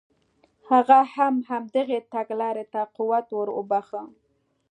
[0.69, 4.03] هغه هم همدغې تګلارې ته قوت ور وبخښه.